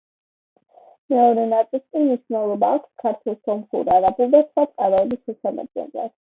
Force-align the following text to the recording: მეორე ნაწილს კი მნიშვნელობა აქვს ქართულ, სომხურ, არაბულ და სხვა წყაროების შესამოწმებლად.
მეორე 1.13 1.43
ნაწილს 1.51 1.83
კი 1.83 2.01
მნიშვნელობა 2.07 2.71
აქვს 2.79 3.05
ქართულ, 3.05 3.39
სომხურ, 3.45 3.95
არაბულ 3.99 4.35
და 4.35 4.45
სხვა 4.51 4.67
წყაროების 4.75 5.25
შესამოწმებლად. 5.29 6.15